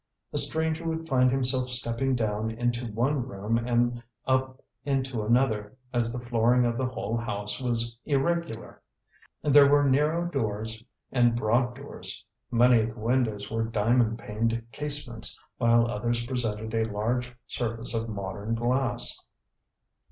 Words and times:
A 0.33 0.37
stranger 0.39 0.83
would 0.87 1.07
find 1.07 1.29
himself 1.29 1.69
stepping 1.69 2.15
down 2.15 2.49
into 2.49 2.87
one 2.87 3.21
room 3.27 3.59
and 3.59 4.01
up 4.25 4.63
into 4.83 5.21
another, 5.21 5.77
as 5.93 6.11
the 6.11 6.17
flooring 6.17 6.65
of 6.65 6.75
the 6.75 6.87
whole 6.87 7.15
house 7.17 7.61
was 7.61 7.95
irregular. 8.03 8.81
There 9.43 9.69
were 9.69 9.83
narrow 9.83 10.25
doors 10.25 10.83
and 11.11 11.35
broad 11.35 11.75
doors: 11.75 12.25
many 12.49 12.79
of 12.81 12.95
the 12.95 12.99
windows 12.99 13.51
were 13.51 13.63
diamond 13.65 14.17
paned 14.17 14.65
casements, 14.71 15.37
while 15.59 15.85
others 15.85 16.25
presented 16.25 16.73
a 16.73 16.91
large 16.91 17.35
surface 17.45 17.93
of 17.93 18.09
modern 18.09 18.55
glass. 18.55 19.27